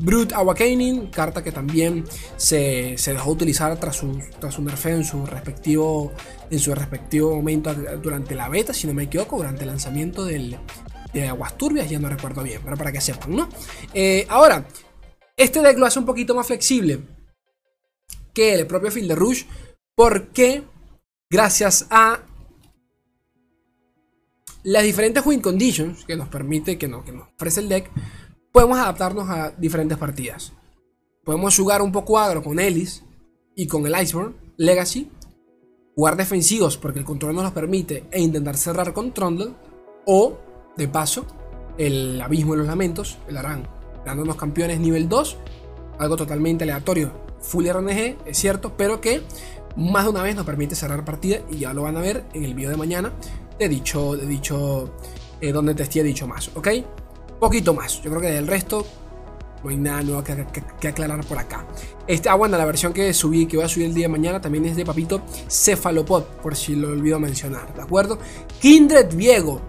Brute 0.00 0.34
Awakening, 0.34 1.08
carta 1.08 1.42
que 1.42 1.50
también 1.50 2.04
se, 2.36 2.96
dejó 2.96 3.30
utilizar 3.30 3.78
tras 3.78 4.02
un, 4.02 4.22
tras 4.38 4.58
un 4.58 4.66
nerfeo 4.66 4.96
en 4.96 5.04
su, 5.04 5.26
respectivo, 5.26 6.12
en 6.50 6.58
su 6.58 6.74
respectivo 6.74 7.34
momento 7.34 7.74
durante 7.74 8.34
la 8.34 8.48
beta, 8.48 8.72
si 8.72 8.86
no 8.86 8.94
me 8.94 9.04
equivoco, 9.04 9.36
durante 9.36 9.62
el 9.62 9.68
lanzamiento 9.68 10.24
del, 10.24 10.56
de 11.12 11.28
Aguas 11.28 11.58
Turbias, 11.58 11.90
ya 11.90 11.98
no 11.98 12.08
recuerdo 12.08 12.42
bien, 12.42 12.60
pero 12.64 12.76
para 12.76 12.92
que 12.92 13.00
sepan, 13.00 13.34
¿no? 13.34 13.48
Eh, 13.92 14.26
ahora, 14.28 14.66
este 15.36 15.60
deck 15.60 15.78
lo 15.78 15.86
hace 15.86 15.98
un 15.98 16.06
poquito 16.06 16.34
más 16.34 16.46
flexible 16.46 17.00
que 18.32 18.54
el 18.54 18.66
propio 18.66 18.90
Field 18.90 19.08
de 19.08 19.14
Rush, 19.14 19.44
porque 19.96 20.62
gracias 21.30 21.86
a 21.90 22.20
las 24.64 24.82
diferentes 24.82 25.24
win 25.24 25.40
conditions 25.40 26.04
que 26.04 26.16
nos 26.16 26.28
permite, 26.28 26.78
que, 26.78 26.88
no, 26.88 27.04
que 27.04 27.12
nos 27.12 27.28
ofrece 27.36 27.60
el 27.60 27.68
deck, 27.68 27.90
podemos 28.50 28.78
adaptarnos 28.78 29.28
a 29.28 29.50
diferentes 29.50 29.98
partidas. 29.98 30.52
Podemos 31.22 31.56
jugar 31.56 31.82
un 31.82 31.92
poco 31.92 32.18
agro 32.18 32.42
con 32.42 32.58
Ellis 32.58 33.04
y 33.54 33.66
con 33.66 33.86
el 33.86 33.94
Iceborne 34.02 34.34
Legacy, 34.56 35.10
jugar 35.94 36.16
defensivos 36.16 36.76
porque 36.76 36.98
el 36.98 37.04
control 37.04 37.34
nos 37.34 37.44
lo 37.44 37.54
permite 37.54 38.04
e 38.10 38.20
intentar 38.20 38.56
cerrar 38.56 38.92
con 38.92 39.12
Trundle, 39.12 39.52
o 40.06 40.38
de 40.76 40.88
paso, 40.88 41.26
el 41.76 42.20
Abismo 42.20 42.52
de 42.52 42.58
los 42.58 42.66
Lamentos, 42.66 43.18
el 43.28 43.36
Aran, 43.36 43.68
dándonos 44.04 44.36
campeones 44.36 44.80
nivel 44.80 45.08
2, 45.08 45.36
algo 45.98 46.16
totalmente 46.16 46.64
aleatorio, 46.64 47.12
full 47.40 47.68
RNG, 47.68 48.16
es 48.26 48.38
cierto, 48.38 48.76
pero 48.76 49.00
que 49.00 49.22
más 49.76 50.04
de 50.04 50.10
una 50.10 50.22
vez 50.22 50.36
nos 50.36 50.46
permite 50.46 50.74
cerrar 50.74 51.04
partida 51.04 51.40
y 51.50 51.58
ya 51.58 51.74
lo 51.74 51.82
van 51.82 51.96
a 51.96 52.00
ver 52.00 52.24
en 52.32 52.44
el 52.44 52.54
video 52.54 52.70
de 52.70 52.76
mañana 52.76 53.12
de 53.58 53.68
dicho, 53.68 54.16
de 54.16 54.26
dicho 54.26 54.90
eh, 55.40 55.52
donde 55.52 55.74
te 55.74 56.00
he 56.00 56.02
dicho 56.02 56.26
más, 56.26 56.50
¿ok? 56.54 56.68
Poquito 57.38 57.74
más, 57.74 58.02
yo 58.02 58.10
creo 58.10 58.20
que 58.20 58.30
del 58.30 58.46
resto 58.46 58.86
no 59.62 59.70
hay 59.70 59.76
nada 59.76 60.02
nuevo 60.02 60.22
que, 60.22 60.88
aclarar 60.88 61.24
por 61.24 61.38
acá. 61.38 61.66
Este, 62.06 62.28
ah, 62.28 62.34
bueno, 62.34 62.58
la 62.58 62.66
versión 62.66 62.92
que 62.92 63.12
subí, 63.14 63.46
que 63.46 63.56
voy 63.56 63.64
a 63.64 63.68
subir 63.68 63.86
el 63.86 63.94
día 63.94 64.04
de 64.04 64.12
mañana, 64.12 64.40
también 64.40 64.66
es 64.66 64.76
de 64.76 64.84
Papito 64.84 65.22
Cephalopod, 65.48 66.24
por 66.42 66.54
si 66.54 66.76
lo 66.76 66.88
olvido 66.88 67.18
mencionar, 67.18 67.74
¿de 67.74 67.82
acuerdo? 67.82 68.18
Kindred 68.60 69.14
Viego. 69.14 69.62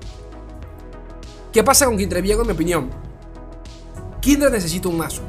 ¿Qué 1.52 1.64
pasa 1.64 1.86
con 1.86 1.98
Kindred 1.98 2.22
Viego, 2.22 2.42
en 2.42 2.48
mi 2.48 2.54
opinión? 2.54 2.90
Kindred 4.20 4.52
necesita 4.52 4.90
un 4.90 4.98
mazo. 4.98 5.22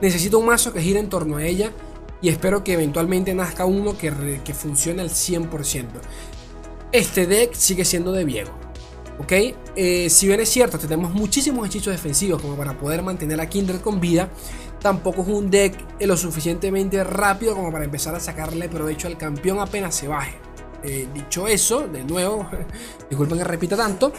Necesita 0.00 0.36
un 0.36 0.46
mazo 0.46 0.72
que 0.72 0.80
gire 0.80 1.00
en 1.00 1.08
torno 1.08 1.38
a 1.38 1.44
ella 1.44 1.72
y 2.20 2.28
espero 2.28 2.62
que 2.62 2.74
eventualmente 2.74 3.34
nazca 3.34 3.64
uno 3.64 3.98
que, 3.98 4.40
que 4.44 4.54
funcione 4.54 5.02
al 5.02 5.10
100% 5.10 5.86
este 6.94 7.26
deck 7.26 7.54
sigue 7.54 7.84
siendo 7.84 8.12
de 8.12 8.24
Viego. 8.24 8.52
¿Ok? 9.18 9.32
Eh, 9.74 10.08
si 10.08 10.28
bien 10.28 10.38
es 10.38 10.48
cierto, 10.48 10.78
tenemos 10.78 11.12
muchísimos 11.12 11.66
hechizos 11.66 11.92
defensivos 11.92 12.40
como 12.40 12.56
para 12.56 12.78
poder 12.78 13.02
mantener 13.02 13.40
a 13.40 13.48
Kindred 13.48 13.80
con 13.80 14.00
vida, 14.00 14.30
tampoco 14.80 15.22
es 15.22 15.28
un 15.28 15.50
deck 15.50 15.76
lo 16.00 16.16
suficientemente 16.16 17.02
rápido 17.02 17.56
como 17.56 17.72
para 17.72 17.84
empezar 17.84 18.14
a 18.14 18.20
sacarle 18.20 18.68
provecho 18.68 19.08
al 19.08 19.18
campeón 19.18 19.58
apenas 19.58 19.96
se 19.96 20.06
baje. 20.06 20.36
Eh, 20.84 21.08
dicho 21.12 21.48
eso, 21.48 21.88
de 21.88 22.04
nuevo, 22.04 22.48
disculpen 23.10 23.38
que 23.38 23.44
repita 23.44 23.76
tanto, 23.76 24.12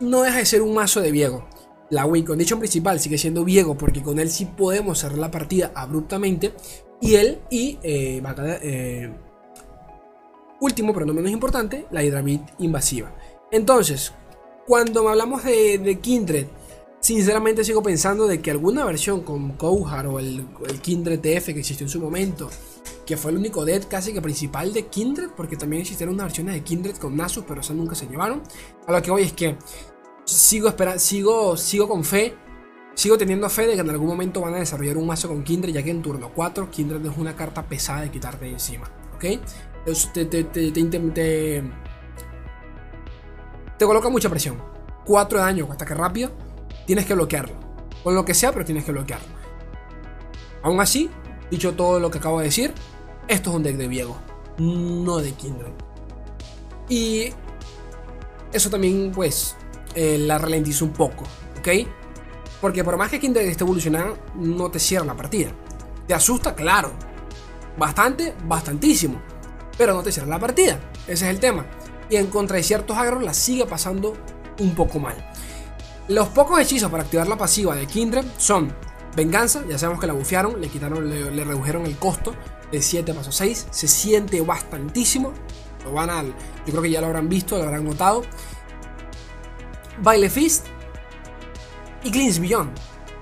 no 0.00 0.22
deja 0.22 0.38
de 0.38 0.46
ser 0.46 0.62
un 0.62 0.74
mazo 0.74 1.00
de 1.00 1.12
Viego. 1.12 1.48
La 1.90 2.04
win 2.04 2.24
condition 2.24 2.58
principal 2.58 2.98
sigue 2.98 3.16
siendo 3.16 3.44
Viego 3.44 3.78
porque 3.78 4.02
con 4.02 4.18
él 4.18 4.28
sí 4.28 4.46
podemos 4.46 4.98
cerrar 4.98 5.18
la 5.18 5.30
partida 5.30 5.70
abruptamente. 5.72 6.52
Y 7.00 7.14
él 7.14 7.38
y 7.50 7.78
eh, 7.84 8.20
eh 8.62 9.12
Último, 10.60 10.94
pero 10.94 11.06
no 11.06 11.12
menos 11.12 11.30
importante, 11.30 11.86
la 11.90 12.02
Hydramid 12.02 12.40
invasiva. 12.58 13.14
Entonces, 13.50 14.12
cuando 14.66 15.08
hablamos 15.08 15.44
de, 15.44 15.98
Kindred, 16.02 16.46
sinceramente 17.00 17.62
sigo 17.62 17.82
pensando 17.82 18.26
de 18.26 18.40
que 18.40 18.50
alguna 18.50 18.84
versión 18.84 19.20
con 19.20 19.52
Kouhar 19.52 20.06
o 20.06 20.18
el, 20.18 20.46
Kindred 20.82 21.20
TF 21.20 21.46
que 21.46 21.60
existió 21.60 21.84
en 21.84 21.90
su 21.90 22.00
momento, 22.00 22.50
que 23.04 23.16
fue 23.16 23.30
el 23.30 23.36
único 23.36 23.64
dead 23.64 23.84
casi 23.88 24.12
que 24.12 24.22
principal 24.22 24.72
de 24.72 24.86
Kindred, 24.86 25.30
porque 25.36 25.56
también 25.56 25.82
existieron 25.82 26.14
unas 26.14 26.26
versiones 26.26 26.54
de 26.54 26.64
Kindred 26.64 26.96
con 26.96 27.16
Nasus, 27.16 27.44
pero 27.46 27.60
esas 27.60 27.76
nunca 27.76 27.94
se 27.94 28.06
llevaron. 28.06 28.42
A 28.86 28.92
lo 28.92 29.02
que 29.02 29.10
voy 29.10 29.22
es 29.22 29.32
que 29.32 29.56
sigo 30.24 30.68
esperando, 30.68 30.98
sigo, 30.98 31.56
sigo 31.56 31.86
con 31.86 32.02
fe, 32.02 32.34
sigo 32.94 33.18
teniendo 33.18 33.48
fe 33.50 33.66
de 33.66 33.74
que 33.74 33.80
en 33.80 33.90
algún 33.90 34.08
momento 34.08 34.40
van 34.40 34.54
a 34.54 34.58
desarrollar 34.58 34.96
un 34.96 35.06
mazo 35.06 35.28
con 35.28 35.44
Kindred, 35.44 35.74
ya 35.74 35.82
que 35.84 35.90
en 35.90 36.02
turno 36.02 36.32
4 36.34 36.70
Kindred 36.70 37.04
es 37.06 37.16
una 37.16 37.36
carta 37.36 37.68
pesada 37.68 38.00
de 38.00 38.10
quitarte 38.10 38.48
encima, 38.48 38.90
¿ok? 39.14 39.24
Te, 40.12 40.24
te, 40.24 41.62
coloca 43.78 44.08
mucha 44.08 44.28
presión. 44.28 44.60
4 45.04 45.38
de 45.38 45.44
daño, 45.44 45.68
hasta 45.70 45.86
que 45.86 45.94
rápido, 45.94 46.32
tienes 46.86 47.06
que 47.06 47.14
bloquearlo. 47.14 47.54
Con 48.02 48.14
lo 48.14 48.24
que 48.24 48.34
sea, 48.34 48.52
pero 48.52 48.64
tienes 48.64 48.84
que 48.84 48.92
bloquearlo. 48.92 49.28
Aún 50.62 50.80
así, 50.80 51.08
dicho 51.50 51.74
todo 51.74 52.00
lo 52.00 52.10
que 52.10 52.18
acabo 52.18 52.40
de 52.40 52.46
decir, 52.46 52.74
esto 53.28 53.50
es 53.50 53.56
un 53.56 53.62
deck 53.62 53.76
de 53.76 53.88
Viego, 53.88 54.16
no 54.58 55.18
de 55.18 55.32
Kindred. 55.32 55.72
Y 56.88 57.32
eso 58.52 58.70
también, 58.70 59.12
pues, 59.14 59.54
eh, 59.94 60.18
la 60.18 60.38
ralentiza 60.38 60.84
un 60.84 60.92
poco, 60.92 61.24
¿ok? 61.58 61.68
Porque 62.60 62.82
por 62.82 62.96
más 62.96 63.10
que 63.10 63.20
Kindred 63.20 63.46
esté 63.46 63.62
evolucionando, 63.62 64.18
no 64.34 64.70
te 64.70 64.80
cierra 64.80 65.06
la 65.06 65.16
partida. 65.16 65.50
¿Te 66.08 66.14
asusta? 66.14 66.54
Claro. 66.54 66.92
Bastante, 67.76 68.34
bastantísimo 68.46 69.20
pero 69.76 69.94
no 69.94 70.02
te 70.02 70.12
cierra 70.12 70.28
la 70.28 70.38
partida. 70.38 70.78
Ese 71.06 71.24
es 71.26 71.30
el 71.30 71.40
tema. 71.40 71.66
Y 72.08 72.16
en 72.16 72.26
contra 72.28 72.56
de 72.56 72.62
ciertos 72.62 72.96
agros 72.96 73.22
la 73.22 73.34
sigue 73.34 73.66
pasando 73.66 74.14
un 74.60 74.74
poco 74.74 74.98
mal. 74.98 75.16
Los 76.08 76.28
pocos 76.28 76.60
hechizos 76.60 76.90
para 76.90 77.02
activar 77.02 77.26
la 77.26 77.36
pasiva 77.36 77.74
de 77.74 77.86
Kindred 77.86 78.24
son 78.38 78.72
Venganza, 79.16 79.64
ya 79.66 79.78
sabemos 79.78 79.98
que 79.98 80.06
la 80.06 80.12
bufearon, 80.12 80.60
le 80.60 80.68
quitaron, 80.68 81.08
le, 81.08 81.42
redujeron 81.42 81.86
el 81.86 81.96
costo 81.96 82.34
de 82.70 82.82
7 82.82 83.14
pasos 83.14 83.34
6, 83.36 83.68
se 83.70 83.88
siente 83.88 84.40
bastantísimo. 84.42 85.32
Lo 85.84 85.92
van 85.92 86.10
a, 86.10 86.22
yo 86.22 86.32
creo 86.66 86.82
que 86.82 86.90
ya 86.90 87.00
lo 87.00 87.06
habrán 87.06 87.28
visto, 87.28 87.56
lo 87.56 87.64
habrán 87.64 87.84
notado. 87.84 88.22
Baile 90.02 90.28
Fist 90.28 90.66
y 92.04 92.10
Cleanse 92.10 92.40
Beyond. 92.40 92.70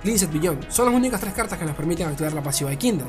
Cleanse 0.03 0.27
Beyond. 0.27 0.69
Son 0.69 0.87
las 0.87 0.95
únicas 0.95 1.21
tres 1.21 1.33
cartas 1.33 1.59
que 1.59 1.65
nos 1.65 1.77
permiten 1.77 2.09
activar 2.09 2.33
la 2.33 2.43
pasiva 2.43 2.71
de 2.71 2.77
Kindred. 2.77 3.07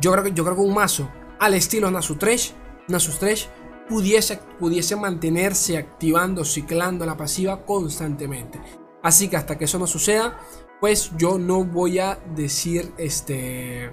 Yo 0.00 0.10
creo 0.12 0.24
que, 0.24 0.32
yo 0.32 0.44
creo 0.44 0.56
que 0.56 0.62
un 0.62 0.74
mazo 0.74 1.10
al 1.42 1.54
estilo 1.54 1.90
Nasus 1.90 2.20
Trash, 2.20 2.52
Nasus 2.86 3.18
Trash 3.18 3.46
pudiese, 3.88 4.38
pudiese 4.60 4.94
mantenerse 4.94 5.76
activando, 5.76 6.44
ciclando 6.44 7.04
la 7.04 7.16
pasiva 7.16 7.66
constantemente. 7.66 8.60
Así 9.02 9.26
que 9.26 9.36
hasta 9.36 9.58
que 9.58 9.64
eso 9.64 9.76
no 9.80 9.88
suceda, 9.88 10.38
pues 10.80 11.10
yo 11.18 11.38
no 11.38 11.64
voy 11.64 11.98
a 11.98 12.14
decir 12.36 12.92
este. 12.96 13.90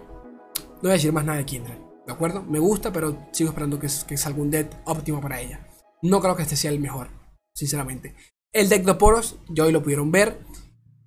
No 0.59 0.83
voy 0.83 0.91
a 0.91 0.93
decir 0.93 1.11
más 1.11 1.25
nada 1.25 1.39
de 1.39 1.45
Kindred. 1.45 1.79
¿De 2.05 2.13
acuerdo? 2.13 2.43
Me 2.43 2.59
gusta, 2.59 2.93
pero 2.93 3.17
sigo 3.31 3.49
esperando 3.49 3.79
que, 3.79 3.87
que 4.07 4.17
salga 4.17 4.41
un 4.41 4.51
deck 4.51 4.71
óptimo 4.85 5.19
para 5.19 5.41
ella. 5.41 5.67
No 6.03 6.21
creo 6.21 6.35
que 6.35 6.43
este 6.43 6.55
sea 6.55 6.69
el 6.69 6.79
mejor, 6.79 7.09
sinceramente. 7.55 8.15
El 8.53 8.69
deck 8.69 8.85
de 8.85 8.93
Poros, 8.93 9.39
ya 9.49 9.63
hoy 9.63 9.71
lo 9.71 9.81
pudieron 9.81 10.11
ver. 10.11 10.45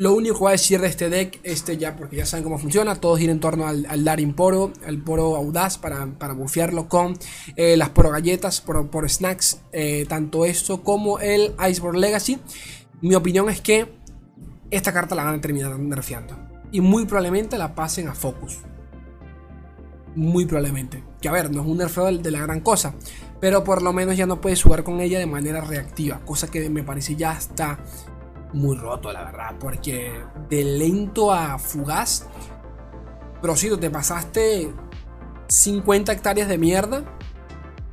Lo 0.02 0.14
único 0.14 0.34
que 0.34 0.40
voy 0.40 0.48
a 0.48 0.52
decir 0.52 0.80
de 0.80 0.88
este 0.88 1.08
deck, 1.08 1.38
este 1.44 1.76
ya, 1.76 1.94
porque 1.94 2.16
ya 2.16 2.26
saben 2.26 2.42
cómo 2.42 2.58
funciona, 2.58 2.96
todo 2.96 3.16
gira 3.16 3.30
en 3.30 3.38
torno 3.38 3.68
al, 3.68 3.86
al 3.88 4.04
Daring 4.04 4.34
Poro, 4.34 4.72
al 4.84 4.98
Poro 4.98 5.36
Audaz 5.36 5.78
para, 5.78 6.04
para 6.18 6.34
bufearlo 6.34 6.88
con 6.88 7.16
eh, 7.54 7.76
las 7.76 7.90
Poro 7.90 8.10
Galletas, 8.10 8.60
por, 8.60 8.90
por 8.90 9.08
Snacks, 9.08 9.60
eh, 9.70 10.04
tanto 10.08 10.44
esto 10.44 10.82
como 10.82 11.20
el 11.20 11.54
Iceborne 11.70 12.00
Legacy. 12.00 12.40
Mi 13.00 13.14
opinión 13.14 13.48
es 13.48 13.60
que 13.60 13.94
esta 14.72 14.92
carta 14.92 15.14
la 15.14 15.22
van 15.22 15.36
a 15.36 15.40
terminar 15.40 15.78
nerfeando 15.78 16.36
y 16.72 16.80
muy 16.80 17.04
probablemente 17.04 17.56
la 17.56 17.72
pasen 17.76 18.08
a 18.08 18.14
Focus. 18.16 18.58
Muy 20.16 20.46
probablemente. 20.46 21.04
Que 21.20 21.28
a 21.28 21.32
ver, 21.32 21.48
no 21.52 21.62
es 21.62 21.68
un 21.68 21.78
nerfeo 21.78 22.10
de 22.10 22.30
la 22.32 22.40
gran 22.40 22.58
cosa, 22.58 22.96
pero 23.40 23.62
por 23.62 23.82
lo 23.82 23.92
menos 23.92 24.16
ya 24.16 24.26
no 24.26 24.40
puedes 24.40 24.64
jugar 24.64 24.82
con 24.82 25.00
ella 25.00 25.20
de 25.20 25.26
manera 25.26 25.60
reactiva, 25.60 26.18
cosa 26.24 26.50
que 26.50 26.68
me 26.70 26.82
parece 26.82 27.14
ya 27.14 27.34
está 27.38 27.78
muy 28.52 28.76
roto, 28.76 29.12
la 29.12 29.24
verdad, 29.24 29.54
porque 29.58 30.12
de 30.48 30.64
lento 30.64 31.32
a 31.32 31.58
fugaz, 31.58 32.26
si 33.56 33.76
te 33.76 33.90
pasaste 33.90 34.72
50 35.48 36.12
hectáreas 36.12 36.48
de 36.48 36.58
mierda 36.58 37.04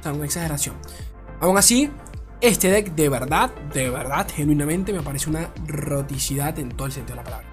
O 0.06 0.10
una 0.10 0.26
exageración. 0.26 0.76
Aún 1.42 1.58
así, 1.58 1.92
este 2.42 2.70
deck 2.70 2.96
de 2.96 3.10
verdad, 3.10 3.54
de 3.74 3.90
verdad, 3.90 4.28
genuinamente 4.34 4.94
me 4.94 5.02
parece 5.02 5.30
una 5.30 5.52
roticidad 5.68 6.58
en 6.60 6.70
todo 6.70 6.88
el 6.88 6.94
sentido 6.94 7.18
de 7.18 7.24
la 7.24 7.24
palabra. 7.24 7.48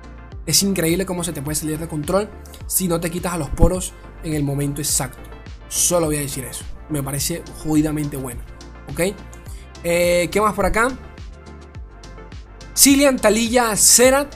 Es 0.47 0.63
increíble 0.63 1.07
cómo 1.07 1.25
se 1.25 1.33
te 1.33 1.43
puede 1.43 1.57
salir 1.57 1.79
de 1.79 1.89
control 1.89 2.29
si 2.67 2.87
no 2.87 3.01
te 3.01 3.11
quitas 3.11 3.33
a 3.33 3.39
los 3.39 3.51
poros 3.51 3.95
en 4.23 4.35
el 4.35 4.45
momento 4.45 4.81
exacto. 4.81 5.29
Solo 5.69 6.07
voy 6.07 6.17
a 6.17 6.21
decir 6.21 6.45
eso. 6.45 6.65
Me 6.89 7.03
parece 7.03 7.43
jodidamente 7.65 8.17
bueno. 8.17 8.43
¿Ok? 8.93 9.01
Eh, 9.83 10.29
¿Qué 10.31 10.41
más 10.41 10.55
por 10.55 10.67
acá? 10.67 10.89
Cillian, 12.77 13.17
Talilla, 13.17 13.75
Zerat. 13.75 14.35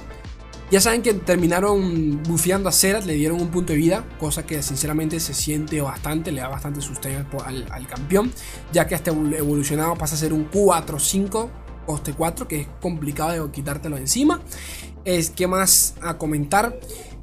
Ya 0.70 0.80
saben 0.80 1.02
que 1.02 1.12
terminaron 1.12 2.22
bufeando 2.22 2.68
a 2.68 2.72
Zerat, 2.72 3.04
le 3.04 3.14
dieron 3.14 3.40
un 3.40 3.48
punto 3.48 3.72
de 3.72 3.78
vida, 3.78 4.04
cosa 4.18 4.46
que 4.46 4.62
sinceramente 4.62 5.18
se 5.20 5.34
siente 5.34 5.80
bastante, 5.80 6.32
le 6.32 6.40
da 6.40 6.48
bastante 6.48 6.80
sustento 6.80 7.44
al, 7.44 7.86
campeón, 7.88 8.32
ya 8.72 8.86
que 8.86 8.94
hasta 8.94 9.10
evolucionado 9.10 9.96
pasa 9.96 10.14
a 10.14 10.18
ser 10.18 10.32
un 10.32 10.48
4-5, 10.48 11.48
coste 11.84 12.14
4, 12.14 12.48
que 12.48 12.60
es 12.60 12.68
complicado 12.80 13.46
de 13.46 13.52
quitártelo 13.52 13.98
encima. 13.98 14.40
Es 15.04 15.30
que 15.30 15.46
más 15.46 15.94
a 16.00 16.16
comentar. 16.16 16.78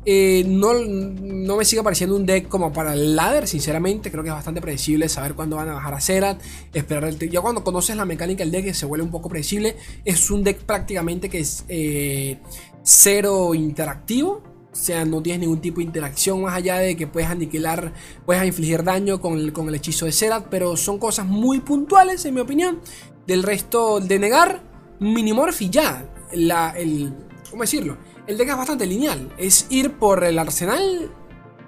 Eh, 0.06 0.46
no, 0.48 0.74
no, 0.74 1.58
me 1.58 1.66
sigue 1.66 1.84
pareciendo 1.84 2.16
un 2.16 2.26
deck 2.26 2.48
como 2.48 2.72
para 2.72 2.94
el 2.94 3.16
ladder, 3.16 3.48
sinceramente. 3.48 4.10
Creo 4.10 4.24
que 4.24 4.30
es 4.30 4.36
bastante 4.36 4.62
predecible 4.62 5.10
saber 5.10 5.34
cuándo 5.34 5.58
van 5.58 5.70
a 5.70 5.74
bajar 5.74 5.94
a 5.94 6.02
Zerat. 6.02 6.42
Esperar 6.74 7.06
el 7.06 7.18
Ya 7.30 7.42
cuando 7.42 7.64
conoces 7.64 7.96
la 7.96 8.06
mecánica 8.06 8.44
del 8.44 8.52
deck 8.52 8.74
se 8.74 8.86
vuelve 8.86 9.04
un 9.04 9.12
poco 9.12 9.30
predecible. 9.30 9.76
Es 10.06 10.32
un 10.32 10.44
deck 10.44 10.60
prácticamente 10.60 11.30
que 11.30 11.40
es 11.40 11.66
eh, 11.68 12.40
cero 12.84 13.54
interactivo. 13.54 14.44
O 14.72 14.76
sea, 14.80 15.06
no 15.06 15.22
tienes 15.22 15.42
ningún 15.42 15.60
tipo 15.60 15.78
de 15.78 15.86
interacción 15.86 16.42
más 16.44 16.56
allá 16.56 16.78
de 16.78 16.96
que 16.96 17.08
puedes 17.08 17.30
aniquilar, 17.30 17.94
puedes 18.26 18.46
infligir 18.46 18.84
daño 18.84 19.20
con 19.20 19.34
el, 19.34 19.52
con 19.52 19.68
el 19.68 19.76
hechizo 19.76 20.06
de 20.06 20.12
Zerat. 20.12 20.48
Pero 20.50 20.78
son 20.78 21.00
cosas 21.00 21.26
muy 21.26 21.60
puntuales, 21.60 22.24
en 22.26 22.36
mi 22.36 22.42
opinión. 22.42 22.80
Del 23.26 23.44
resto, 23.44 24.00
de 24.00 24.20
negar, 24.20 24.64
Minimorph 25.00 25.62
y 25.62 25.70
ya. 25.70 26.10
La, 26.32 26.72
el, 26.78 27.14
¿Cómo 27.50 27.64
decirlo? 27.64 27.98
el 28.28 28.38
deck 28.38 28.50
es 28.50 28.58
bastante 28.58 28.86
lineal. 28.86 29.34
Es 29.38 29.68
ir 29.70 29.94
por 29.94 30.24
el 30.24 30.38
arsenal 30.38 31.12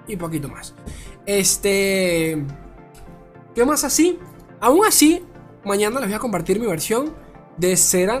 y 0.06 0.16
poquito 0.16 0.48
más. 0.48 0.74
Este. 1.26 2.44
¿Qué 3.54 3.64
más 3.64 3.82
así? 3.84 4.18
Aún 4.60 4.86
así, 4.86 5.24
mañana 5.64 5.98
les 6.00 6.08
voy 6.08 6.16
a 6.16 6.18
compartir 6.18 6.60
mi 6.60 6.66
versión 6.66 7.14
de 7.56 7.76
Cera 7.76 8.20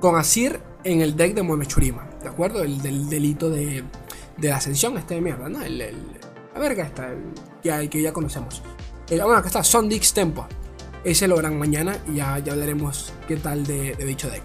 con 0.00 0.16
Asir 0.16 0.60
en 0.84 1.02
el 1.02 1.16
deck 1.16 1.34
de 1.34 1.42
Momechurima. 1.42 2.08
¿De 2.22 2.28
acuerdo? 2.28 2.62
El 2.62 2.80
del 2.82 3.08
delito 3.08 3.50
de, 3.50 3.84
de 4.38 4.48
la 4.48 4.56
ascensión, 4.56 4.96
este 4.96 5.14
de 5.14 5.20
mierda, 5.20 5.48
¿no? 5.48 5.62
El, 5.62 5.78
la 5.78 6.60
verga 6.60 6.84
está, 6.84 7.12
el, 7.12 7.90
que, 7.90 8.02
ya 8.02 8.12
conocemos. 8.12 8.62
El, 9.10 9.20
bueno, 9.20 9.36
acá 9.36 9.48
está 9.48 9.62
Sondix 9.62 10.12
Tempo. 10.14 10.46
Ese 11.04 11.28
lo 11.28 11.36
verán 11.36 11.58
mañana 11.58 11.96
y 12.08 12.16
ya, 12.16 12.38
ya 12.38 12.52
hablaremos 12.52 13.12
qué 13.28 13.36
tal 13.36 13.64
de 13.64 13.94
dicho 13.94 14.28
deck. 14.28 14.42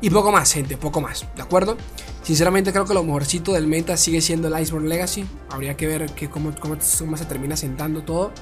Y 0.00 0.10
poco 0.10 0.30
más, 0.30 0.52
gente, 0.52 0.76
poco 0.76 1.00
más, 1.00 1.26
¿de 1.34 1.42
acuerdo? 1.42 1.76
Sinceramente 2.22 2.72
creo 2.72 2.84
que 2.84 2.92
lo 2.92 3.02
mejorcito 3.02 3.52
del 3.52 3.66
meta 3.66 3.96
sigue 3.96 4.20
siendo 4.20 4.48
el 4.48 4.60
Iceborne 4.60 4.88
Legacy. 4.88 5.24
Habría 5.48 5.76
que 5.76 5.86
ver 5.86 6.06
que 6.12 6.28
cómo, 6.28 6.52
cómo, 6.60 6.76
se 6.80 7.24
termina 7.24 7.56
sentando 7.56 8.02
todo. 8.02 8.32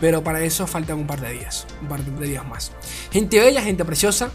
Pero 0.00 0.24
para 0.24 0.42
eso 0.42 0.66
faltan 0.66 0.98
un 0.98 1.06
par 1.06 1.20
de 1.20 1.32
días. 1.32 1.66
Un 1.80 1.88
par 1.88 2.04
de 2.04 2.26
días 2.26 2.46
más. 2.46 2.72
Gente 3.10 3.38
bella, 3.38 3.62
gente 3.62 3.84
preciosa. 3.84 4.30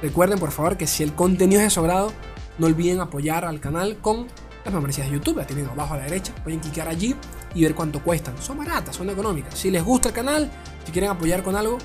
Recuerden 0.00 0.38
por 0.38 0.52
favor 0.52 0.76
que 0.76 0.86
si 0.86 1.02
el 1.02 1.14
contenido 1.14 1.60
es 1.60 1.66
de 1.66 1.70
su 1.70 1.80
agrado, 1.80 2.12
no 2.58 2.66
olviden 2.66 3.00
apoyar 3.00 3.44
al 3.44 3.60
canal 3.60 3.96
con 3.98 4.28
las 4.64 4.72
membresías 4.72 5.08
de 5.08 5.14
YouTube. 5.14 5.38
Las 5.38 5.46
tienen 5.46 5.66
abajo 5.66 5.94
a 5.94 5.96
la 5.98 6.04
derecha. 6.04 6.34
Pueden 6.44 6.60
clicar 6.60 6.88
allí 6.88 7.16
y 7.54 7.62
ver 7.62 7.74
cuánto 7.74 8.02
cuestan. 8.02 8.40
Son 8.40 8.58
baratas, 8.58 8.96
son 8.96 9.10
económicas. 9.10 9.58
Si 9.58 9.70
les 9.70 9.82
gusta 9.82 10.08
el 10.08 10.14
canal, 10.14 10.50
si 10.84 10.92
quieren 10.92 11.10
apoyar 11.10 11.42
con 11.42 11.56
algo, 11.56 11.78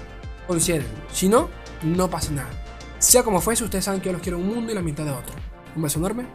consideren. 0.45 0.87
Si 1.11 1.27
no, 1.27 1.49
no 1.83 2.09
pasa 2.09 2.31
nada. 2.31 2.49
Sea 3.03 3.21
como 3.21 3.41
fuese, 3.41 3.65
ustedes 3.65 3.83
saben 3.83 3.99
que 3.99 4.05
yo 4.05 4.13
los 4.13 4.21
quiero 4.21 4.37
un 4.37 4.47
mundo 4.47 4.71
y 4.71 4.75
la 4.75 4.81
mitad 4.81 5.03
de 5.03 5.11
otro. 5.11 5.35
Un 5.75 5.81
beso 5.81 5.99
enorme 5.99 6.25